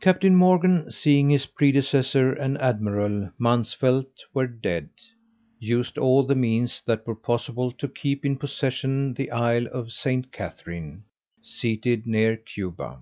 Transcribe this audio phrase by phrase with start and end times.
[0.00, 4.90] CAPTAIN MORGAN seeing his predecessor and admiral Mansvelt were dead,
[5.58, 10.30] used all the means that were possible, to keep in possession the isle of St.
[10.30, 11.02] Catherine,
[11.42, 13.00] seated near Cuba.